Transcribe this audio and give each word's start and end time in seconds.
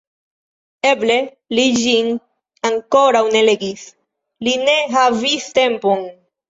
Eble 0.91 1.17
li 1.59 1.65
ĝin 1.81 2.09
ankoraŭ 2.73 3.25
ne 3.39 3.47
legis, 3.53 3.87
li 4.49 4.61
ne 4.67 4.81
havis 4.99 5.51
tempon? 5.63 6.09